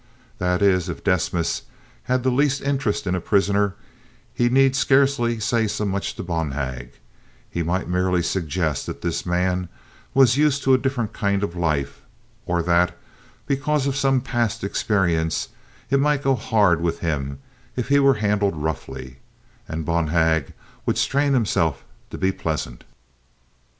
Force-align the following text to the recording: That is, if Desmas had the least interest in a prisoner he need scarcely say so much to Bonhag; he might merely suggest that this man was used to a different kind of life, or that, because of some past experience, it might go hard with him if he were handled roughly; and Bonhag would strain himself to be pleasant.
That 0.39 0.63
is, 0.63 0.89
if 0.89 1.03
Desmas 1.03 1.61
had 2.05 2.23
the 2.23 2.31
least 2.31 2.59
interest 2.63 3.05
in 3.05 3.13
a 3.13 3.21
prisoner 3.21 3.75
he 4.33 4.49
need 4.49 4.75
scarcely 4.75 5.39
say 5.39 5.67
so 5.67 5.85
much 5.85 6.15
to 6.15 6.23
Bonhag; 6.23 6.93
he 7.47 7.61
might 7.61 7.87
merely 7.87 8.23
suggest 8.23 8.87
that 8.87 9.03
this 9.03 9.27
man 9.27 9.69
was 10.15 10.37
used 10.37 10.63
to 10.63 10.73
a 10.73 10.79
different 10.79 11.13
kind 11.13 11.43
of 11.43 11.55
life, 11.55 12.01
or 12.47 12.63
that, 12.63 12.97
because 13.45 13.85
of 13.85 13.95
some 13.95 14.21
past 14.21 14.63
experience, 14.63 15.49
it 15.91 15.99
might 15.99 16.23
go 16.23 16.33
hard 16.33 16.81
with 16.81 17.01
him 17.01 17.37
if 17.75 17.89
he 17.89 17.99
were 17.99 18.15
handled 18.15 18.55
roughly; 18.55 19.17
and 19.67 19.85
Bonhag 19.85 20.53
would 20.87 20.97
strain 20.97 21.33
himself 21.35 21.83
to 22.09 22.17
be 22.17 22.31
pleasant. 22.31 22.85